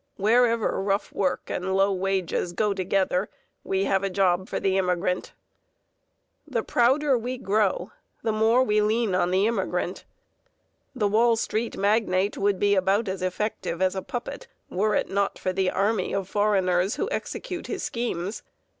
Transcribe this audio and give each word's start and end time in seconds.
Wherever 0.17 0.81
rough 0.81 1.13
work 1.13 1.43
and 1.51 1.75
low 1.77 1.93
wages 1.93 2.53
go 2.53 2.73
together, 2.73 3.29
we 3.63 3.83
have 3.83 4.03
a 4.03 4.09
job 4.09 4.49
for 4.49 4.59
the 4.59 4.75
immigrant. 4.75 5.31
The 6.47 6.63
prouder 6.63 7.15
we 7.19 7.37
grow, 7.37 7.91
the 8.23 8.31
more 8.31 8.63
we 8.63 8.81
lean 8.81 9.13
on 9.13 9.29
the 9.29 9.45
immigrant. 9.45 10.05
The 10.95 11.07
Wall 11.07 11.35
Street 11.35 11.77
magnate 11.77 12.35
would 12.35 12.57
be 12.57 12.73
about 12.73 13.07
as 13.07 13.21
effective 13.21 13.79
as 13.79 13.93
a 13.95 14.01
puppet 14.01 14.47
were 14.71 14.95
it 14.95 15.07
not 15.11 15.37
for 15.37 15.53
the 15.53 15.69
army 15.69 16.15
of 16.15 16.27
foreigners 16.27 16.95
who 16.95 17.07
execute 17.11 17.67
his 17.67 17.83
schemes. 17.83 18.41